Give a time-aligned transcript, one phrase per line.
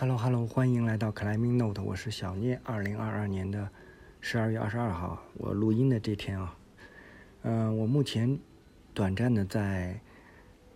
[0.00, 2.58] Hello Hello，欢迎来到 Climbing Note，我是小聂。
[2.64, 3.68] 二零二二年的
[4.22, 6.56] 十二月二十二号，我录音的这天啊，
[7.42, 8.38] 嗯，我目前
[8.94, 10.00] 短暂的在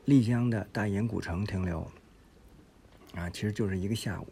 [0.05, 1.91] 丽江的大研古城停留，
[3.15, 4.27] 啊，其实就是一个下午，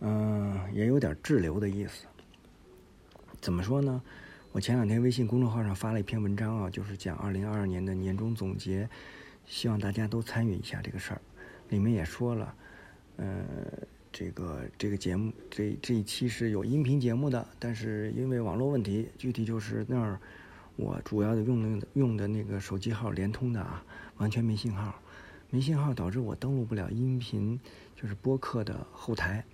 [0.00, 2.04] 嗯，也有点滞留的意思。
[3.40, 4.02] 怎么说呢？
[4.52, 8.86] 我前两天微信公众号上发了一篇文章啊，就是讲二零二二年的年终总结，
[9.46, 11.22] 希望大家都参与一下这个事儿。
[11.70, 12.54] 里面也说了。
[13.22, 13.44] 呃，
[14.10, 20.18] 这个这个节目这这一期是有音频节目的，但是因为网络问题，具体就是那儿
[20.74, 23.84] 我主要的用的用的那个手机号联通的啊，
[24.16, 25.00] 完全没信号，
[25.50, 27.60] 没信号导致我登录不了音频，
[27.94, 29.44] 就是播客的后台，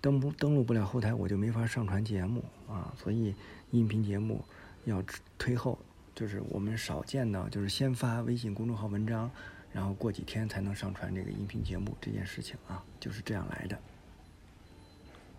[0.00, 3.34] 登不登录不了后台，我就没法上传节目啊，所以
[3.72, 4.44] 音频节目
[4.84, 5.02] 要
[5.36, 5.76] 推后，
[6.14, 9.28] 就是我们少见的，就是先发微信公众号文章。
[9.74, 13.76] 然后过几天才能上传这个音频节目，这件事情啊就是这样来的。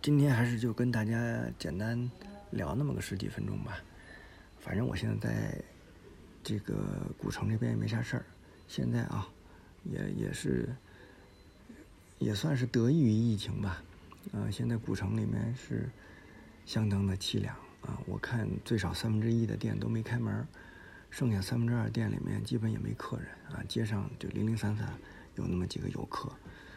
[0.02, 2.12] 今天还是就跟大家简单
[2.52, 3.80] 聊那么个十几分钟吧。
[4.60, 5.64] 反正我现在在
[6.44, 6.76] 这个
[7.18, 8.26] 古城这边也没啥事儿。
[8.68, 9.26] 现在啊，
[9.84, 10.68] 也也是
[12.20, 13.82] 也算是得益于疫情吧。
[14.34, 15.90] 呃，现在古城里面是
[16.66, 17.98] 相当的凄凉啊。
[18.06, 20.46] 我看最少三分之一的店都没开门。
[21.16, 24.94] 剩下三分之二店里面基本也没客人啊，街上就零零散散
[25.36, 26.30] 有那么几个游客，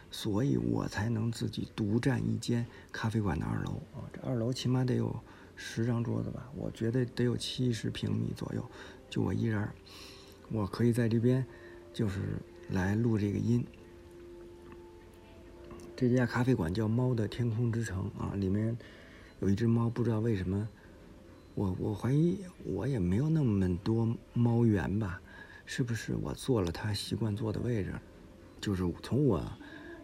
[0.09, 3.99] 所以我才能自己独占一间咖啡馆的二楼啊。
[4.13, 5.13] 这二楼起码得有
[5.57, 8.65] 十张桌子吧，我觉得得有七十平米左右，
[9.09, 9.67] 就我一人，
[10.49, 11.45] 我可以在这边
[11.93, 12.37] 就是
[12.69, 13.61] 来录这个音。
[15.97, 18.77] 这家咖啡馆叫猫的天空之城啊，里面
[19.41, 20.65] 有一只猫，不知道为什么。
[21.55, 25.19] 我我怀疑我也没有那么多猫缘吧，
[25.65, 27.93] 是不是我坐了它习惯坐的位置，
[28.61, 29.43] 就是从我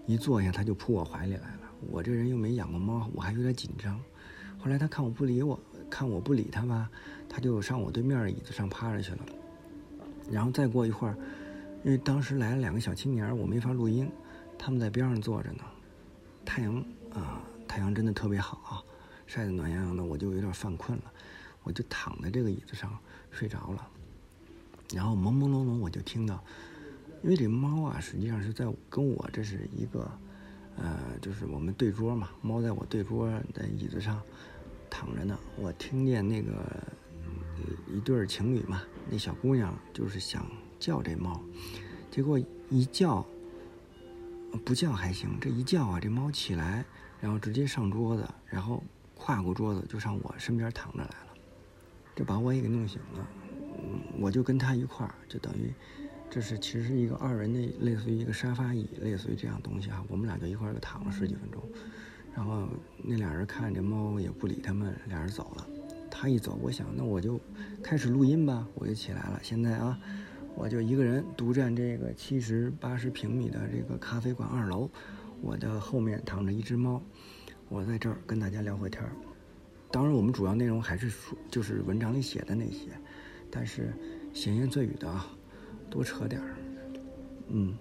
[0.05, 1.61] 一坐下它就扑我怀里来了。
[1.89, 3.99] 我这人又没养过猫，我还有点紧张。
[4.57, 6.89] 后来它看我不理我，看我不理它吧，
[7.29, 9.19] 它就上我对面的椅子上趴着去了。
[10.29, 11.15] 然后再过一会儿，
[11.83, 14.09] 因为当时来了两个小青年，我没法录音，
[14.57, 15.63] 他们在边上坐着呢。
[16.43, 16.83] 太阳
[17.13, 18.83] 啊，太阳真的特别好啊，
[19.27, 21.03] 晒得暖洋洋的，我就有点犯困了。
[21.65, 22.97] 我就躺在这个椅子上
[23.31, 23.85] 睡着了，
[24.93, 26.41] 然后朦朦胧胧我就听到，
[27.23, 30.09] 因为这猫啊实际上是在跟我这是一个，
[30.77, 34.21] 呃，就是我们对桌嘛，猫在我对桌的椅子上
[34.89, 35.37] 躺着呢。
[35.57, 36.53] 我听见那个
[37.91, 40.45] 一对情侣嘛，那小姑娘就是想
[40.79, 41.41] 叫这猫，
[42.11, 42.39] 结果
[42.69, 43.25] 一叫
[44.63, 46.85] 不叫还行，这一叫啊，这猫起来，
[47.19, 48.83] 然后直接上桌子，然后
[49.15, 51.24] 跨过桌子就上我身边躺着来了。
[52.15, 53.27] 就把我也给弄醒了，
[53.77, 55.73] 嗯，我就跟他一块儿，就等于，
[56.29, 60.03] 这是其实一个二人的，类似于一个沙发椅，类似于这样东西哈。
[60.07, 61.61] 我们俩就一块儿躺了十几分钟，
[62.33, 62.67] 然后
[63.03, 65.67] 那俩人看这猫也不理他们，俩人走了。
[66.09, 67.37] 他一走，我想那我就
[67.83, 69.39] 开始录音吧，我就起来了。
[69.43, 69.99] 现在啊，
[70.55, 74.89] 我就一个人独占这个七十八十平米的这个咖啡馆二楼，
[75.41, 77.03] 我的后面躺着一只猫，
[77.67, 79.11] 我在这儿跟大家聊会天儿。
[79.95, 82.89] 当然，我们主要内容还是说，就是文章里写的那些，
[83.49, 83.93] 但是
[84.33, 85.25] 闲言碎语的啊，
[85.89, 86.57] 多扯点儿。
[87.47, 87.73] 嗯，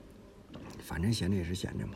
[0.78, 1.94] 反正闲着也是闲着嘛。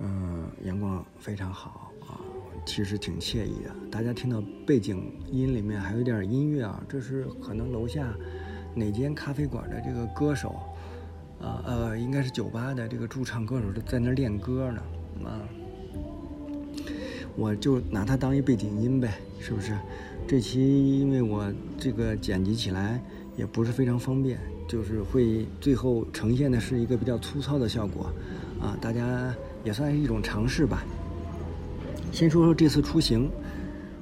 [0.00, 2.18] 嗯，阳光非常好啊，
[2.66, 3.72] 其实挺惬意的。
[3.88, 8.12] 大家听到背景音里面还有点音乐啊，这是可能楼下
[8.74, 10.58] 哪间咖啡馆的这个歌手
[11.40, 14.82] 啊，呃，应该是酒吧的这个驻唱歌手都在那练歌呢，
[15.24, 15.38] 啊。
[17.38, 19.72] 我就拿它当一背景音呗，是不是？
[20.26, 23.00] 这期因为我这个剪辑起来
[23.36, 28.12] 也不是非常方便，就是会最后呈现的是一个比较粗糙的效果，
[28.60, 29.32] 啊，大家
[29.64, 30.84] 也算是一种尝试吧。
[32.10, 33.30] 先说说这次出行，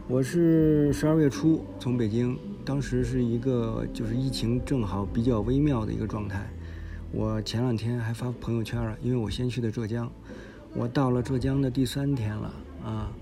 [0.09, 6.49] 我是十二月初从北京，当时是一个就是疫情正好比较微妙的一个状态。
[7.13, 10.11] 我前两天还发朋友圈了，因为我先去的浙江，
[10.75, 13.13] 我到了浙江的第三天了，啊。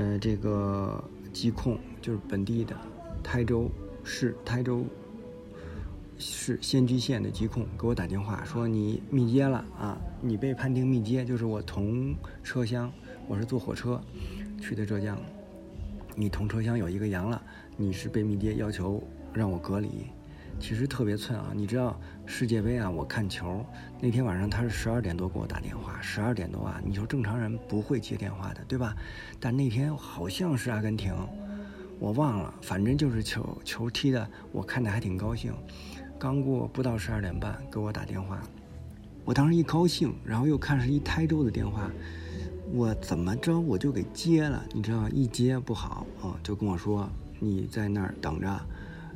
[0.00, 2.74] 呃，这个疾控就是本地的
[3.22, 3.70] 台州
[4.02, 4.82] 市台州
[6.18, 12.90] 市仙居县的疾控给我打电话说你密接了啊，你被判定密接，就是我同车厢，
[13.28, 14.00] 我是坐火车
[14.58, 15.18] 去的浙江，
[16.16, 17.42] 你同车厢有一个阳了，
[17.76, 19.02] 你是被密接，要求
[19.34, 20.06] 让我隔离。
[20.58, 21.52] 其实特别寸啊！
[21.54, 22.90] 你知道世界杯啊？
[22.90, 23.64] 我看球
[24.00, 26.80] 那天晚上他是十二点多给我打电话，十二点多啊！
[26.84, 28.94] 你说正常人不会接电话的，对吧？
[29.38, 31.14] 但那天好像是阿根廷，
[31.98, 35.52] 我忘了，反正就是球球踢的，我看的还挺高兴。
[36.18, 38.42] 刚过不到十二点半给我打电话，
[39.24, 41.90] 我当时一高兴，然后又看是一台州的电话，
[42.72, 47.08] 我怎么着我就给接了，你知道一接不好啊，就跟我说
[47.38, 48.60] 你在那儿等着，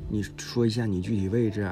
[0.08, 1.62] 你说一下你具体位置，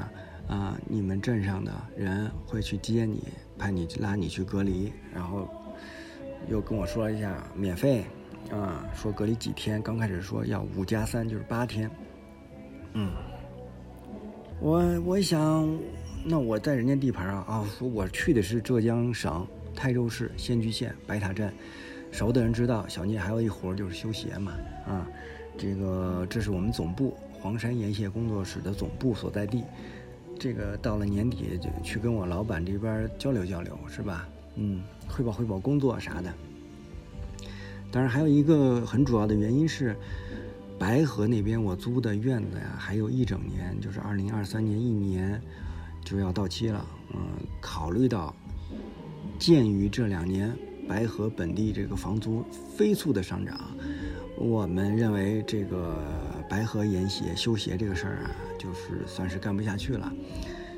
[0.47, 3.23] 啊，你们镇上的人会去接你，
[3.57, 5.47] 派你拉你去隔离，然后
[6.49, 8.05] 又跟我说一下免费，
[8.51, 11.89] 啊，说隔离几天，刚开始说要五加三，就是八天，
[12.93, 13.11] 嗯，
[14.59, 15.67] 我我想。
[16.25, 19.45] 那我在人家地盘啊啊，说我去的是浙江省
[19.75, 21.53] 台州市仙居县白塔镇，
[22.11, 24.53] 熟的人知道，小聂还有一活就是修鞋嘛
[24.87, 25.05] 啊，
[25.57, 29.65] 这个这是我们总部黄山盐蟹工作室的总部所在地，
[30.39, 34.29] 这个到了年底就去跟我老板这边交流交流是吧？
[34.55, 36.33] 嗯，汇报汇报工作啥的。
[37.91, 39.93] 当然还有一个很主要的原因是，
[40.79, 45.41] 白河那边我租的院子呀，还有一整年，就是二零二三年一年。
[46.05, 47.19] 就要到期了，嗯，
[47.61, 48.33] 考虑到，
[49.39, 50.53] 鉴于这两年
[50.85, 52.43] 白河本地这个房租
[52.75, 53.57] 飞速的上涨，
[54.37, 55.95] 我们认为这个
[56.53, 58.29] 白河研协修鞋这个事儿啊，
[58.59, 60.13] 就是算是干不下去了，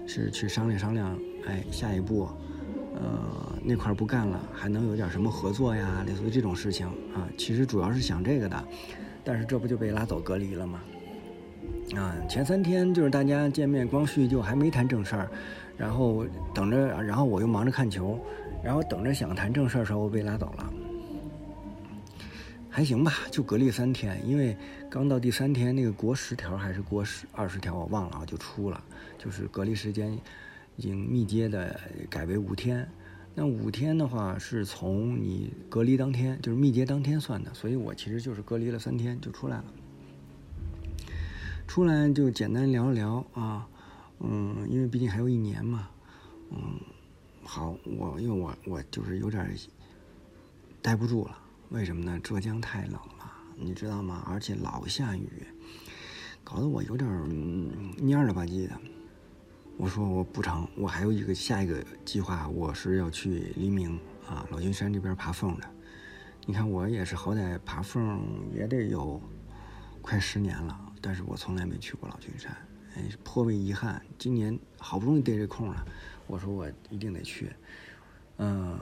[0.07, 2.29] 是去商量商量，哎，下一步，
[2.95, 6.01] 呃，那块儿不干了，还能有点什么合作呀？
[6.07, 8.63] 类似于这种事情啊，其实主要是想这个的，
[9.21, 10.79] 但是这不就被拉走隔离了吗？
[11.97, 15.29] 啊，前三天就是大家见面光叙旧，还没谈正事儿，
[15.75, 18.17] 然后等着，然后我又忙着看球，
[18.63, 20.73] 然后等着想谈正事儿的时候被拉走了，
[22.75, 24.53] 还行吧，就隔离三天，因为
[24.89, 28.83] 刚到第三天，那个国十条还是国十二十条我忘了啊，就出了，
[29.17, 30.11] 就是隔离时间
[30.75, 31.79] 已经密接的
[32.09, 32.85] 改为五天，
[33.33, 39.65] 那五天的话是从你隔离当天，就是密接当天算的，所以我其实就是隔离了三天就出来了。
[41.65, 43.65] 出来就简单聊一聊啊，
[44.19, 45.87] 嗯，因为毕竟还有一年嘛，
[46.49, 46.77] 嗯，
[47.41, 49.49] 好，我因为我我就是有点
[50.81, 51.37] 待不住了，
[51.69, 52.19] 为什么呢？
[52.23, 54.23] 浙江太冷了，你知道吗？
[54.27, 55.29] 而且老下雨，
[56.43, 57.09] 搞得我有点
[57.97, 58.79] 蔫了吧唧的。
[59.77, 65.69] 我说我不成，我还有一个下一个计划，我是要去黎明啊，老君山这边爬凤的。
[66.45, 68.21] 你看我也是，好歹爬凤
[68.53, 69.21] 也得有
[70.01, 70.79] 快十年了。
[71.01, 72.55] 但是我从来没去过老君山，
[72.95, 74.01] 哎，颇为遗憾。
[74.17, 75.85] 今年好不容易逮这空了，
[76.25, 77.51] 我说我一定得去。
[78.37, 78.79] 嗯，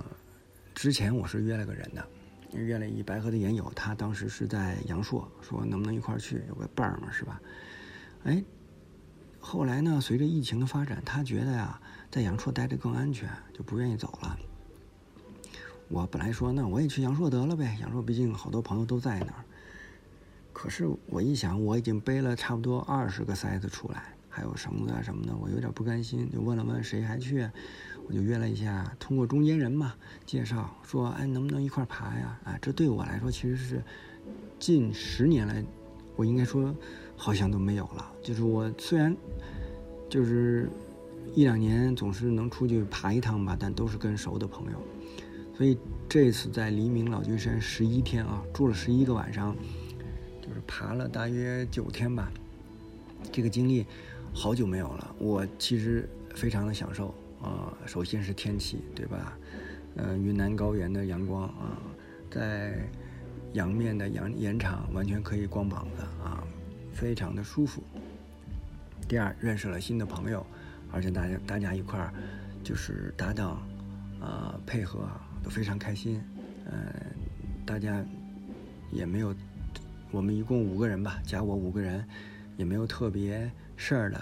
[0.76, 2.08] 之前我是约了个人的，
[2.60, 7.42] 约了一白河的研友，他当时是在阳朔，说能不能一块去，有个伴儿嘛，是吧？
[8.24, 8.44] 哎，
[9.40, 11.80] 后来呢，随着疫情的发展，他觉得呀，
[12.12, 14.38] 在阳朔待着更安全，就不愿意走了。
[15.90, 19.44] 我本来说，那我也去阳朔得了呗，阳朔毕竟好多朋友都在那儿。
[20.54, 27.50] 可是我一想，我已经背了差不多二十个塞子出来，还有绳子啊什么的，我有点不甘心，就问了问谁还去，
[28.08, 29.94] 我就约了一下，通过中间人嘛
[30.26, 32.40] 介绍说，哎，能不能一块爬呀？
[32.44, 33.84] 啊，这对我来说其实是
[34.60, 35.64] 近十年来，
[36.16, 36.74] 我应该说
[37.16, 38.12] 好像都没有了。
[38.22, 39.16] 就是我虽然
[40.10, 40.70] 就是
[41.34, 44.78] 一两年总是能出去爬一趟吧，但都是跟熟的朋友。
[45.56, 45.78] 所以
[46.10, 49.56] 这次在黎明老君山十一天啊，住了十一个晚上。
[50.46, 52.30] 就是爬了大约九天吧，
[53.32, 53.86] 这个经历
[54.34, 55.16] 好久没有了。
[55.18, 59.38] 我其实非常的享受啊，首先是天气，对吧？
[59.98, 61.78] 嗯，云南高原的阳光啊，
[62.32, 62.88] 在
[63.54, 66.44] 阳面的阳岩场完全可以光膀子啊，
[66.92, 67.84] 非常的舒服。
[69.08, 70.44] 第二，认识了新的朋友，
[70.92, 72.12] 而且大家大家一块儿
[72.64, 73.62] 就是搭档
[74.20, 75.08] 啊，配合
[75.44, 76.20] 都非常开心。
[76.66, 76.76] 嗯，
[77.66, 78.04] 大家
[78.92, 79.36] 也没有。
[80.10, 82.06] 我们一共五个人吧，加我五个人，
[82.56, 84.22] 也没有特别事儿的，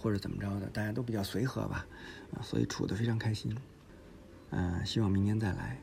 [0.00, 1.86] 或者怎么着的，大家都比较随和吧，
[2.34, 3.54] 啊，所以处得非常开心，
[4.50, 5.78] 嗯，希望明年再来，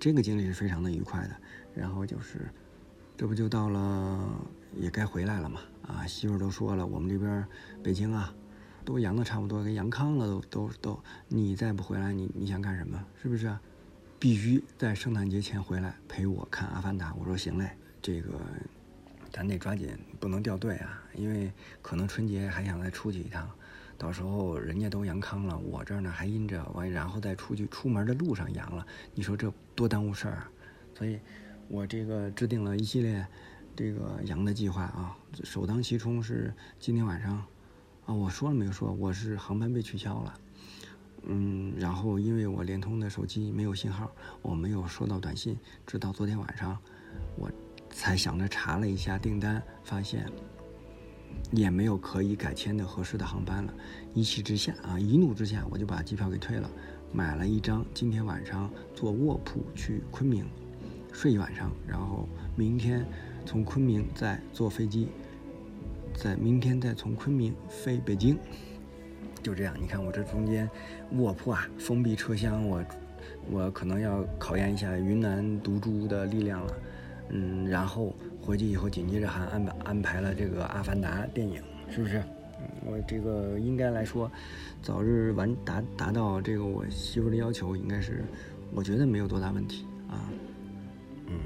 [0.00, 1.36] 这个经历是非常的愉快的。
[1.74, 2.48] 然后就是，
[3.16, 4.28] 这不就到了
[4.76, 7.46] 也该回来了嘛，啊，媳妇都说了，我们这边
[7.82, 8.34] 北京啊，
[8.84, 13.04] 都阳的差不多，给阳康了，都都都，你再不回来，你你想干什么？
[13.20, 13.54] 是不是？
[14.18, 17.10] 必须在圣诞节前回来陪我看《阿凡达》。
[17.18, 17.76] 我说行嘞。
[18.00, 18.38] 这个，
[19.34, 21.02] 咱得抓紧，不能掉队啊！
[21.12, 21.50] 因为
[21.82, 23.50] 可能春节还想再出去一趟，
[23.98, 30.50] 到时候人家都阳康了，我这儿呢还阴着，完然后再出去出门的路上阳了，你说这多耽误事儿啊！
[30.96, 31.18] 所以，
[31.66, 33.26] 我这个制定了一系列
[33.74, 37.44] 这个阳的计划啊，首当其冲是今天晚上
[38.06, 40.34] 啊，我说了没有说我是航班被取消了，
[41.24, 44.12] 嗯，然后因为我联通的手机没有信号，
[44.42, 46.78] 我没有收到短信，直到昨天晚上，
[47.36, 47.50] 我。
[47.94, 50.26] 才想着查了一下订单，发现
[51.52, 53.72] 也没有可以改签的合适的航班了。
[54.12, 56.68] 一气之下啊，一怒之下，我就把机票给退了。
[57.12, 60.44] 买了一张，今天晚上坐卧铺去昆明
[61.12, 63.06] 睡一晚上，然后明天
[63.46, 65.06] 从昆明再坐飞机，
[66.16, 68.36] 在明天再从昆明飞北京。
[69.40, 70.68] 就这样，你看我这中间
[71.12, 72.84] 卧铺啊，封闭车厢，我
[73.48, 76.74] 我可能要考验一下云南毒株的力量了。
[77.30, 82.18] 嗯，然后回去以后紧接着还安排安排了这个《阿凡达》电影，是不是？
[82.60, 84.30] 嗯，我这个应该来说，
[84.80, 88.24] 早日完达达到这个我媳妇的要求，应该是
[88.72, 90.30] 我觉得没有多大问题啊。
[91.26, 91.40] 嗯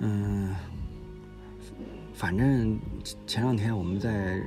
[0.00, 0.54] 嗯，
[2.14, 2.78] 反正
[3.26, 4.40] 前两天我们在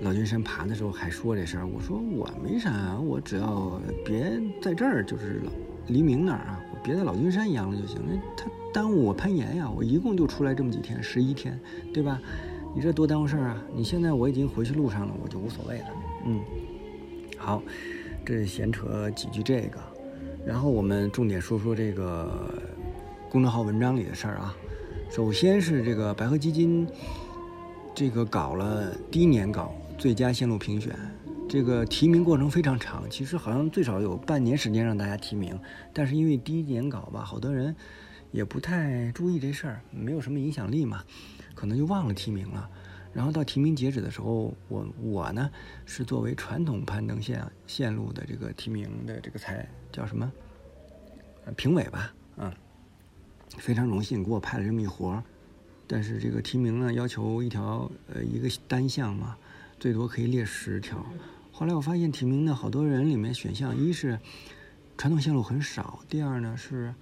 [0.00, 5.40] 老君山爬的时候还说这事儿，我说我没啥，我只要别在这儿，就是
[5.86, 9.70] 黎明那儿啊，我别在老君山阳了就行，因为他耽误我攀岩呀。
[9.70, 11.58] 我一共就出来这么几天，十一天，
[11.92, 12.20] 对吧？
[12.74, 13.62] 你这多耽误事儿啊！
[13.74, 15.86] 你现在我已经回去路上了，我就无所谓了。
[16.24, 16.40] 嗯，
[17.36, 17.62] 好，
[18.24, 19.78] 这闲扯几句这个，
[20.46, 22.50] 然后我们重点说说这个
[23.28, 24.56] 公众号文章里的事儿啊。
[25.10, 26.88] 首先是这个白河基金，
[27.94, 30.96] 这个搞了第一年搞最佳线路评选，
[31.46, 35.60] 这个提名过程非常长，其实好像最少有半年时间让大家提名，
[35.92, 37.76] 但是因为第一年搞吧，好多人
[38.32, 41.04] 也不太注意这事儿，没有什么影响力嘛。
[41.54, 42.68] 可能就忘了提名了，
[43.12, 45.48] 然后到提名截止的时候，我我呢
[45.84, 50.32] 是作为传统攀登线线路的这个提名的这个才叫什么？
[51.56, 52.54] 评委吧，啊，
[53.58, 55.22] 非常荣幸给我派了这么一活儿，
[55.86, 59.36] 但是这个提名呢要求一条呃一个单项嘛，
[59.78, 61.04] 最多可以列十条，
[61.52, 64.18] 后来我发现提名的好多人里面选项一是
[64.96, 66.94] 传统线路很少，第二呢是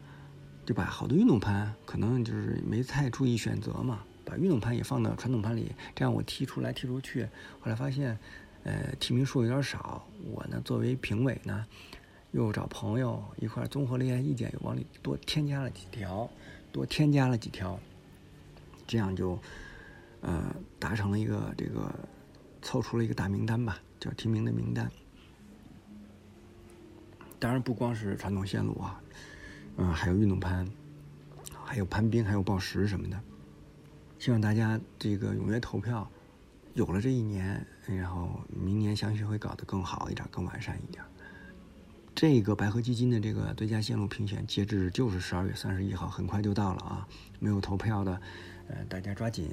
[0.71, 4.05] 对吧，好多运动盘可能就是没太注意选择嘛。
[4.25, 7.25] 把运动盘也放到传统盘里，这样我踢出来踢出去。
[7.59, 8.17] 后来发现，
[8.63, 10.07] 呃，提名数有点少。
[10.33, 11.67] 我呢，作为评委呢，
[12.31, 16.31] 又找朋友一块综合了一下意见，又往里多添加了几条，
[16.71, 17.77] 多添加了几条，
[18.87, 19.37] 这样就，
[20.21, 21.93] 呃，达成了一个这个，
[22.63, 24.89] 凑出了一个大名单吧，叫提名的名单。
[27.41, 29.03] 当然不光是传统线路啊，
[29.77, 30.67] 嗯，还有运动攀，
[31.65, 33.21] 还有攀冰，还有报时什么的。
[34.19, 36.11] 希望大家这个踊跃投票，
[36.75, 41.03] 有了这一年，然后明年相信会搞得更好一点，更完善一点。
[42.15, 47.09] 这个白河基金的这个最佳线路评选截止就是十二月三十一号，很快就到了啊！
[47.39, 48.21] 没有投票的，
[48.69, 49.49] 呃，大家抓紧。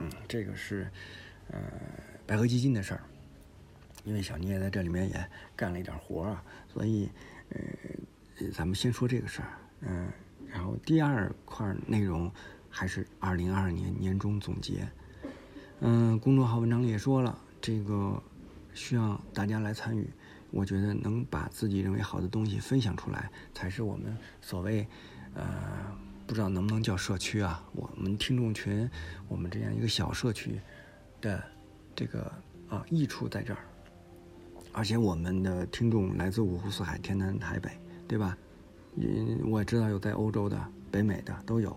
[0.00, 0.90] 嗯，这个是
[1.52, 1.60] 呃
[2.26, 3.02] 白河基金的事儿，
[4.04, 7.08] 因为小聂在这里面也干了一点活儿，所以
[7.50, 7.60] 呃
[8.52, 9.48] 咱们先说这个事儿。
[9.80, 10.08] 嗯，
[10.46, 12.30] 然后第二块内容。
[12.70, 14.86] 还是二零二二年年终总结，
[15.80, 18.22] 嗯，公众号文章里也说了，这个
[18.74, 20.08] 需要大家来参与。
[20.50, 24.86] 我觉得能把自己认为好的东西分享出来，才是我们所谓，
[25.34, 25.46] 呃，
[26.26, 27.66] 不知道能不能叫社区啊？
[27.72, 28.88] 我们听众群，
[29.28, 30.60] 我们这样一个小社区
[31.22, 31.42] 的
[31.96, 32.30] 这个
[32.68, 33.60] 啊益处在这儿。
[34.72, 37.70] 而且我们的听众来自五湖四海、天南海北，
[38.08, 38.36] 对吧？
[38.96, 40.60] 嗯，我知道有在欧洲的、
[40.90, 41.76] 北美的都有。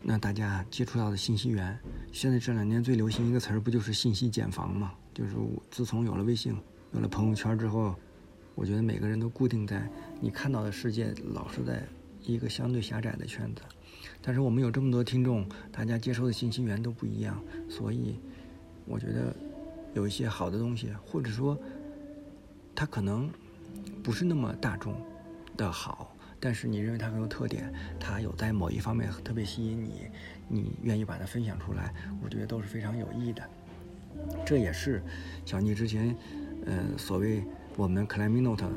[0.00, 1.76] 那大家接触到的信息源，
[2.12, 4.92] 现在这两年最流行一个词儿，不就是信息茧房吗？
[5.12, 5.34] 就是
[5.70, 6.54] 自从有了微信、
[6.92, 7.94] 有了朋友圈之后，
[8.54, 11.82] 我觉得每个人都固定在你看到的世界，老是在
[12.22, 13.62] 一个相对狭窄的圈子。
[14.22, 18.16] 但是我们有这么多听众，大家接收的信息源都不一样，所以
[18.86, 19.34] 我觉得
[19.94, 21.58] 有一些好的东西，或者说
[22.74, 23.28] 它可能
[24.02, 24.94] 不是那么大众
[25.56, 26.12] 的好。
[26.38, 30.06] 但是你认为它很有特点，它有在某一方面特别吸引你，
[30.48, 33.42] 你愿意把它分享出来，我觉得都是非常有益的。
[34.44, 35.02] 这也是
[35.46, 36.14] 小聂之前，
[36.66, 37.42] 呃，所谓
[37.74, 38.68] 我们 Climinote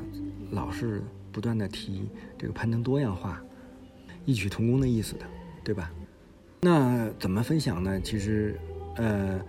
[0.52, 3.44] 老是不断的提这个攀登多样化，
[4.26, 5.26] 异曲同工的意思的，
[5.62, 5.92] 对吧？
[6.62, 8.00] 那怎么分享呢？
[8.02, 8.58] 其实，
[8.96, 9.40] 呃，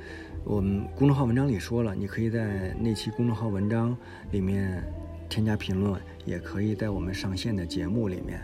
[0.45, 3.97] 我们公众号文章里说了，你可以在那期公众号文章
[4.33, 4.83] 里面。
[5.31, 8.41] 添加评论也可以在我们上线的节目里面，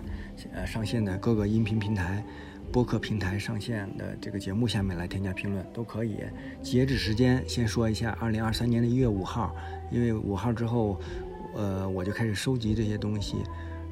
[0.52, 2.24] 呃，上线的各个音频平台、
[2.72, 6.18] 播客平台上线的这个节目下面来添加评论都可以。
[6.62, 9.54] 截止时间先说一下，二零二三年的一月五号，
[9.90, 10.98] 因为五号之后，
[11.54, 13.38] 呃，我就开始收集这些东西，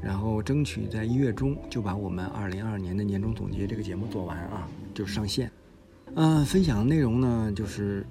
[0.00, 5.50] 然后争取在一月中就把我们二零二二年的年终总结这个节目做完啊，就上线。
[6.14, 8.06] 嗯，分享的内容呢，就是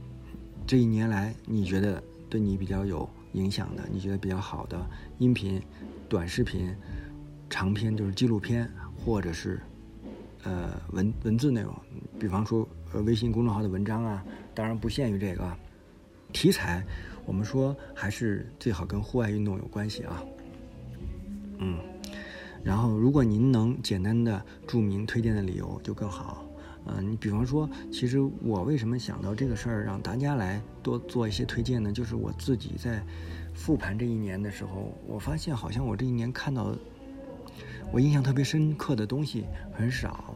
[0.68, 3.10] 这一年来你觉得对你比较有。
[3.34, 4.84] 影响的，你觉得比较好的
[5.20, 5.62] 音频、
[6.10, 6.76] 短视频、
[7.50, 9.60] 长篇就是纪录片，或者是
[10.44, 11.76] 呃文文字内容，
[12.20, 14.26] 比方说呃微信公众号的文章啊，
[14.56, 15.52] 当然不限于这个
[16.32, 16.84] 题材。
[17.26, 20.24] 我们说还是最好跟户外运动有关系啊。
[21.60, 21.78] 嗯。
[22.64, 26.46] 然后，如果您能简单的注明推荐的理由，就更好。
[26.86, 31.92] 嗯，你比方说，其实我为什么想到这个事儿，让大家来多做一些推荐呢？
[31.92, 33.02] 就是我自己在
[33.54, 36.76] 复盘这一年的时候，我发现好像我这一年看到
[37.92, 40.36] 我印象特别深刻的东西很少。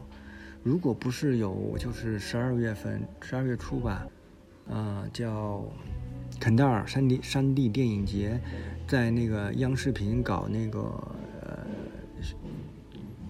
[0.62, 4.06] 如果不是有，就是十二月份、十二月初吧，
[4.68, 5.62] 呃，叫
[6.40, 8.40] 肯德尔山地山地电影节，
[8.86, 10.80] 在那个央视频搞那个
[11.42, 11.66] 呃。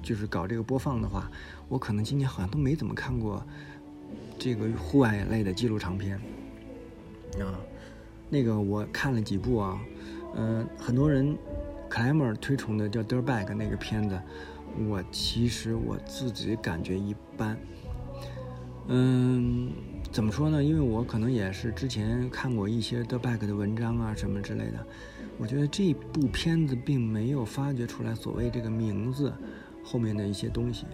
[0.00, 1.30] 就是搞这个播放的话，
[1.68, 3.42] 我可能今年好像都没怎么看过
[4.38, 6.16] 这个户外类的记录长片
[7.38, 7.60] 啊。
[8.30, 9.80] 那个我看了几部啊，
[10.34, 11.36] 嗯，很多人
[11.88, 14.20] 克莱默尔推崇的叫《Dirtbag》那个片子，
[14.88, 17.56] 我其实我自己感觉一般。
[18.88, 19.70] 嗯，
[20.10, 20.64] 怎么说呢？
[20.64, 24.86] 因为我可能也是之前看过一些《Dirtbag》的文章啊什么之类的，
[25.36, 29.32] 我觉得这部片子并没有发掘出来所谓这个名字。
[29.84, 30.84] 后面的一些东西，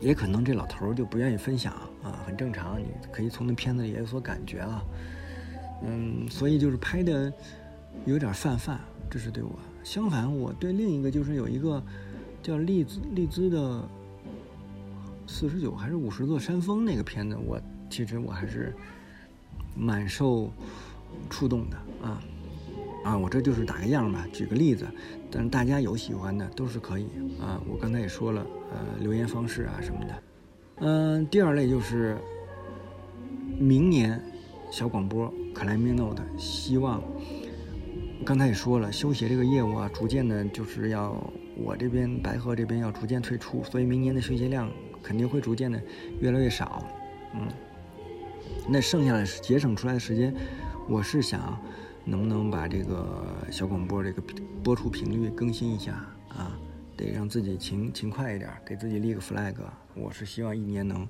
[0.00, 2.78] 也可能这老头就不愿意分享啊，很正常。
[2.80, 4.82] 你可以从那片子里也有所感觉啊，
[5.84, 7.32] 嗯，所以就是拍的
[8.04, 8.80] 有点泛泛，
[9.10, 9.58] 这是对我。
[9.82, 11.82] 相反，我对另一个就是有一个
[12.42, 13.88] 叫利兹利兹的
[15.26, 18.74] 四十九还是五十座山峰那个片子，我其实我还是
[19.74, 20.52] 蛮受
[21.30, 22.22] 触动的啊。
[23.08, 24.86] 啊，我这就是打个样吧，举个例子，
[25.30, 27.06] 但是大家有喜欢的都是可以
[27.40, 27.58] 啊。
[27.66, 30.22] 我刚才也说了，呃，留言方式啊什么的。
[30.80, 32.18] 嗯，第二类就是
[33.58, 34.22] 明年
[34.70, 37.02] 小广播克莱米诺的希望，
[38.26, 41.16] 刚才也说了，修鞋这个业务啊，逐渐的就是要
[41.56, 44.70] 我这边白鹤这边要逐渐退出，所以明年的修鞋量
[45.02, 45.80] 肯定会逐渐的
[46.20, 46.84] 越来越少。
[47.32, 47.48] 嗯，
[48.68, 50.34] 那剩下的节省出来的时间，
[50.86, 51.58] 我是想。
[52.04, 54.22] 能不能把这个小广播这个
[54.62, 55.94] 播出频率更新一下
[56.28, 56.58] 啊？
[56.96, 59.54] 得让自己勤勤快一点，给自己立个 flag。
[59.94, 61.06] 我是希望一年能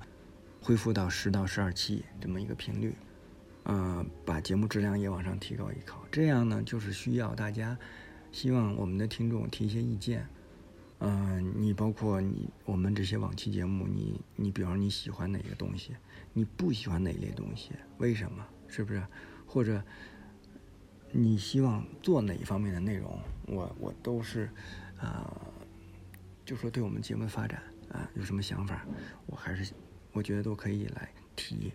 [0.60, 2.94] 恢复到十到十二期这么一个频率，
[3.62, 5.94] 呃，把节目质量也往上提高一高。
[6.12, 7.74] 这样呢，就是需要大家，
[8.32, 10.26] 希望我们的听众提一些意见。
[10.98, 15.96] 嗯，你包括你我们这些往期节目，你你比方你喜欢哪个东西，
[16.34, 18.44] 你不喜欢哪类东西，为什么？
[18.66, 19.02] 是不是？
[19.46, 19.82] 或者？
[21.10, 23.18] 你希望做哪一方面的内容？
[23.46, 24.50] 我我都是，
[24.98, 25.40] 啊，
[26.44, 28.86] 就说对我们节目的发展啊有什么想法，
[29.26, 29.72] 我还是
[30.12, 31.72] 我觉得都可以来提。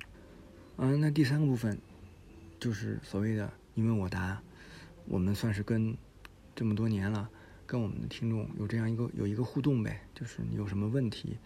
[0.78, 1.78] 嗯，那第三个部分
[2.60, 4.41] 就是所谓的你问我答，
[5.06, 5.98] 我们算是跟
[6.56, 7.28] 这么多年了，
[7.65, 11.38] 跟我们的听众有这样一个有一个互动呗，就是你有什么问题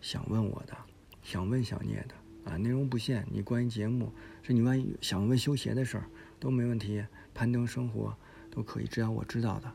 [0.00, 0.74] 想问我的，
[1.22, 6.04] 想问小聂的啊，内容不限，你关于节目，是你万一想问修鞋的事儿
[6.38, 7.04] 都没问题。
[7.32, 8.16] 攀登生活
[8.50, 9.72] 都可以，只要我知道的。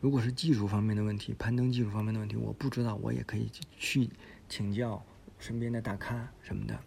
[0.00, 4.08] 如果是技术方面的问题，攀登技术方面的问题，我不知道，我也可以去
[4.48, 5.04] 请教
[5.38, 6.78] 身边的大咖什么的，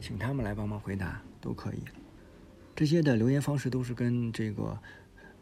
[0.00, 1.82] 请他们来帮忙回答都可以。
[2.74, 4.78] 这些的留言方式都是跟这个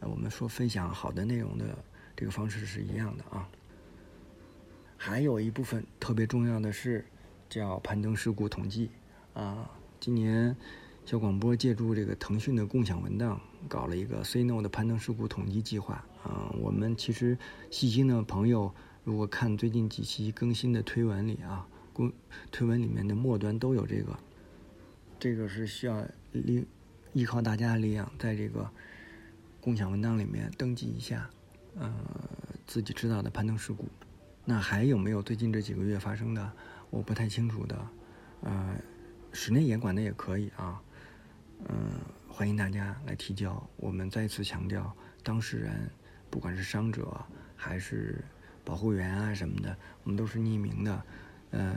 [0.01, 1.79] 呃我们说分享好的内容的
[2.17, 3.49] 这个方式是一样的啊。
[4.97, 7.07] 还有一部分特别重要的是
[7.49, 8.91] 叫攀登事故统计
[9.39, 9.71] 啊，
[10.01, 10.57] 今年。
[11.07, 16.53] 小广播借助这个腾讯的共享文档，搞了一个 C No 的攀登事故统计计划啊。
[16.61, 17.39] 我们其实
[17.71, 18.75] 细心的朋友，
[19.05, 22.13] 如果看最近几期更新的推文里啊，公
[22.53, 24.19] 推文里面的末端都有这个。
[25.19, 26.67] 这个是需要力
[27.15, 28.71] 依靠大家的力量，在这个
[29.63, 31.31] 共享文档里面登记一下，
[31.79, 31.91] 呃，
[32.67, 33.87] 自己知道的攀登事故。
[34.45, 36.53] 那还有没有最近这几个月发生的？
[36.91, 37.89] 我不太清楚的，
[38.43, 38.77] 呃，
[39.41, 40.83] 室内严管的也可以啊。
[41.69, 41.93] 嗯，
[42.29, 43.65] 欢迎大家来提交。
[43.77, 45.89] 我们再次强调，当事人，
[46.29, 47.25] 不管是伤者
[47.55, 48.25] 还是
[48.65, 51.05] 保护员啊什么的，我们都是匿名的。
[51.53, 51.73] 呃，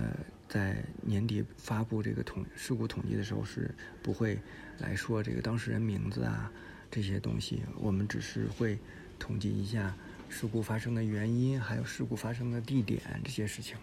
[0.49, 3.69] 在年底发布这个统事故统计的时候，是
[4.01, 4.39] 不会
[4.79, 6.51] 来说这个当事人名字啊
[6.89, 7.61] 这些东西。
[7.75, 8.79] 我们只是会
[9.19, 9.95] 统计一下
[10.29, 13.77] 事故发生的原因，还有事故发生的地点这些事情。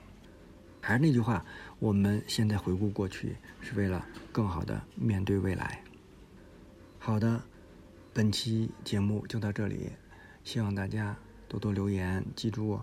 [0.89, 1.45] 还是那句话，
[1.81, 5.85] 我们现在回顾过去，是为了更好的面对未来。
[6.99, 7.43] 好的，
[8.15, 9.91] 本期节目就到这里，
[10.45, 11.15] 希望大家
[11.47, 12.81] 多多留言，记住，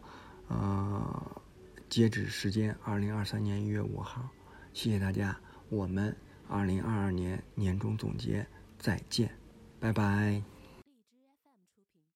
[0.49, 1.41] 呃，
[1.89, 4.29] 截止时间二零二三年一月五号，
[4.71, 5.35] 谢谢大家，
[5.69, 6.15] 我们
[6.47, 8.45] 二零二二年年终总结
[8.77, 9.31] 再见，
[9.79, 10.54] 拜拜。